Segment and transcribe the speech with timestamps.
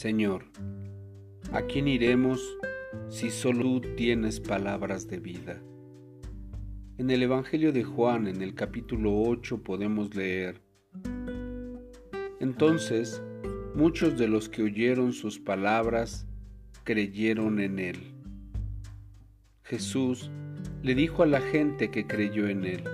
[0.00, 0.46] Señor,
[1.52, 2.40] ¿a quién iremos
[3.10, 5.62] si solo tú tienes palabras de vida?
[6.96, 10.62] En el Evangelio de Juan, en el capítulo 8, podemos leer,
[12.40, 13.22] Entonces,
[13.74, 16.26] muchos de los que oyeron sus palabras
[16.84, 17.98] creyeron en él.
[19.64, 20.30] Jesús
[20.82, 22.84] le dijo a la gente que creyó en él,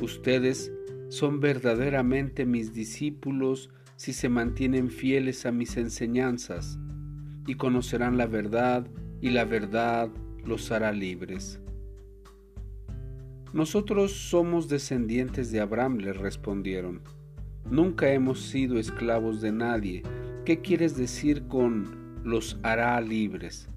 [0.00, 0.72] Ustedes
[1.10, 3.68] son verdaderamente mis discípulos
[4.02, 6.76] si se mantienen fieles a mis enseñanzas,
[7.46, 8.84] y conocerán la verdad,
[9.20, 10.10] y la verdad
[10.44, 11.60] los hará libres.
[13.52, 17.00] Nosotros somos descendientes de Abraham, le respondieron.
[17.70, 20.02] Nunca hemos sido esclavos de nadie.
[20.44, 23.68] ¿Qué quieres decir con los hará libres?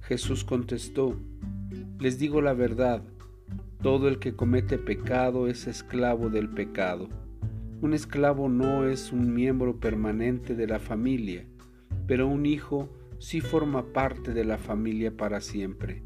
[0.00, 1.14] Jesús contestó,
[2.00, 3.02] les digo la verdad,
[3.82, 7.25] todo el que comete pecado es esclavo del pecado.
[7.82, 11.44] Un esclavo no es un miembro permanente de la familia,
[12.06, 16.02] pero un hijo sí forma parte de la familia para siempre.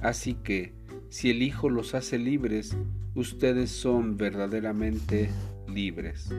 [0.00, 0.72] Así que,
[1.10, 2.76] si el Hijo los hace libres,
[3.14, 5.30] ustedes son verdaderamente
[5.68, 6.30] libres.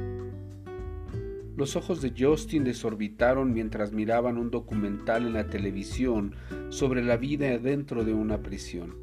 [1.56, 6.36] Los ojos de Justin desorbitaron mientras miraban un documental en la televisión
[6.70, 8.96] sobre la vida dentro de una prisión.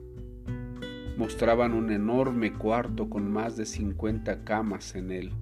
[1.17, 5.33] Mostraban un enorme cuarto con más de 50 camas en él.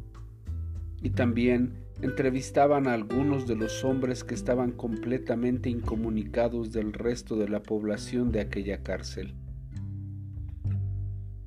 [1.02, 7.48] Y también entrevistaban a algunos de los hombres que estaban completamente incomunicados del resto de
[7.48, 9.34] la población de aquella cárcel.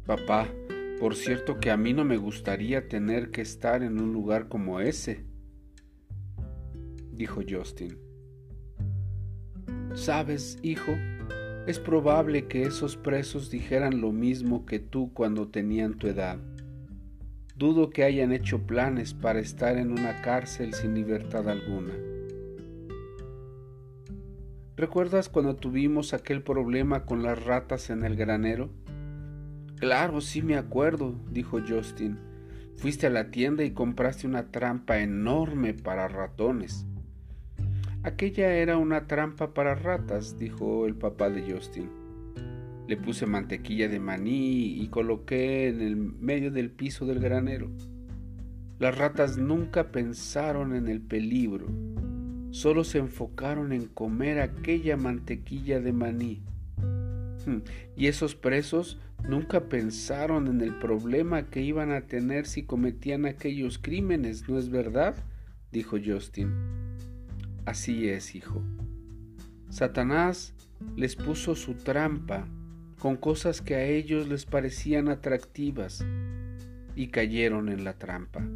[0.06, 0.48] Papá,
[1.00, 4.80] por cierto que a mí no me gustaría tener que estar en un lugar como
[4.80, 5.26] ese,
[7.12, 7.98] dijo Justin.
[9.96, 10.92] Sabes, hijo,
[11.68, 16.40] es probable que esos presos dijeran lo mismo que tú cuando tenían tu edad.
[17.56, 21.94] Dudo que hayan hecho planes para estar en una cárcel sin libertad alguna.
[24.76, 28.72] ¿Recuerdas cuando tuvimos aquel problema con las ratas en el granero?
[29.76, 32.18] Claro, sí me acuerdo, dijo Justin.
[32.78, 36.88] Fuiste a la tienda y compraste una trampa enorme para ratones.
[38.02, 42.03] Aquella era una trampa para ratas, dijo el papá de Justin.
[42.88, 47.72] Le puse mantequilla de maní y coloqué en el medio del piso del granero.
[48.80, 51.68] Las ratas nunca pensaron en el peligro,
[52.52, 56.42] solo se enfocaron en comer aquella mantequilla de maní.
[57.46, 57.60] Hmm,
[57.96, 63.78] y esos presos nunca pensaron en el problema que iban a tener si cometían aquellos
[63.78, 65.16] crímenes, ¿no es verdad?
[65.72, 66.52] dijo Justin.
[67.66, 68.62] Así es, hijo.
[69.70, 70.54] Satanás
[70.96, 72.46] les puso su trampa
[73.04, 76.06] con cosas que a ellos les parecían atractivas
[76.96, 78.48] y cayeron en la trampa.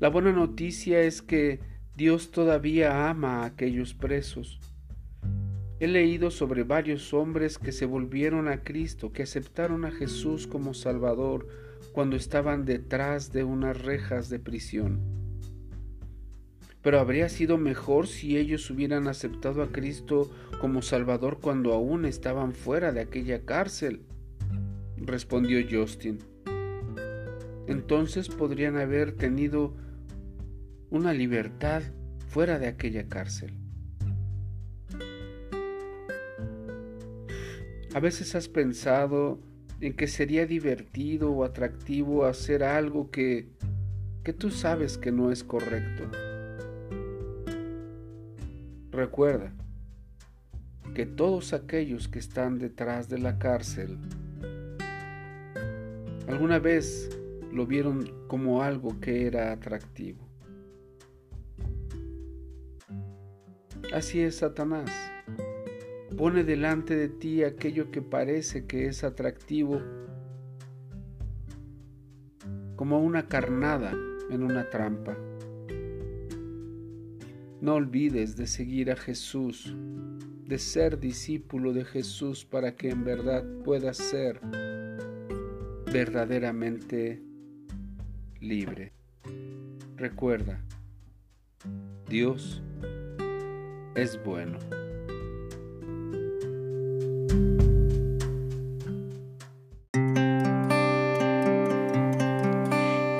[0.00, 1.60] La buena noticia es que
[1.94, 4.58] Dios todavía ama a aquellos presos.
[5.78, 10.74] He leído sobre varios hombres que se volvieron a Cristo, que aceptaron a Jesús como
[10.74, 11.46] Salvador
[11.92, 15.15] cuando estaban detrás de unas rejas de prisión
[16.86, 20.30] pero habría sido mejor si ellos hubieran aceptado a Cristo
[20.60, 24.02] como Salvador cuando aún estaban fuera de aquella cárcel,
[24.96, 26.18] respondió Justin.
[27.66, 29.74] Entonces podrían haber tenido
[30.88, 31.82] una libertad
[32.28, 33.58] fuera de aquella cárcel.
[37.94, 39.40] A veces has pensado
[39.80, 43.48] en que sería divertido o atractivo hacer algo que,
[44.22, 46.08] que tú sabes que no es correcto.
[48.96, 49.52] Recuerda
[50.94, 53.98] que todos aquellos que están detrás de la cárcel
[56.26, 57.10] alguna vez
[57.52, 60.26] lo vieron como algo que era atractivo.
[63.92, 64.90] Así es Satanás.
[66.16, 69.82] Pone delante de ti aquello que parece que es atractivo
[72.76, 73.92] como una carnada
[74.30, 75.18] en una trampa.
[77.60, 79.74] No olvides de seguir a Jesús,
[80.44, 84.40] de ser discípulo de Jesús para que en verdad puedas ser
[85.92, 87.22] verdaderamente
[88.40, 88.92] libre.
[89.96, 90.62] Recuerda,
[92.08, 92.62] Dios
[93.94, 94.58] es bueno.